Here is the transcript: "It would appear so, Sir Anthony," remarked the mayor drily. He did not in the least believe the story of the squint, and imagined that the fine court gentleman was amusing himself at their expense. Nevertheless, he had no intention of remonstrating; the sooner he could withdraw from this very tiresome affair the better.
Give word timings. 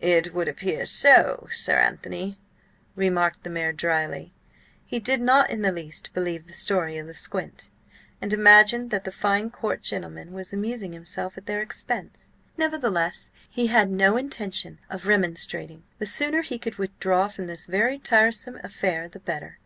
"It 0.00 0.34
would 0.34 0.48
appear 0.48 0.84
so, 0.84 1.46
Sir 1.52 1.76
Anthony," 1.76 2.36
remarked 2.96 3.44
the 3.44 3.48
mayor 3.48 3.70
drily. 3.70 4.34
He 4.84 4.98
did 4.98 5.20
not 5.20 5.50
in 5.50 5.62
the 5.62 5.70
least 5.70 6.12
believe 6.12 6.48
the 6.48 6.52
story 6.52 6.98
of 6.98 7.06
the 7.06 7.14
squint, 7.14 7.70
and 8.20 8.32
imagined 8.32 8.90
that 8.90 9.04
the 9.04 9.12
fine 9.12 9.50
court 9.50 9.82
gentleman 9.82 10.32
was 10.32 10.52
amusing 10.52 10.94
himself 10.94 11.38
at 11.38 11.46
their 11.46 11.60
expense. 11.62 12.32
Nevertheless, 12.56 13.30
he 13.48 13.68
had 13.68 13.88
no 13.88 14.16
intention 14.16 14.80
of 14.90 15.06
remonstrating; 15.06 15.84
the 16.00 16.06
sooner 16.06 16.42
he 16.42 16.58
could 16.58 16.74
withdraw 16.78 17.28
from 17.28 17.46
this 17.46 17.66
very 17.66 18.00
tiresome 18.00 18.58
affair 18.64 19.08
the 19.08 19.20
better. 19.20 19.58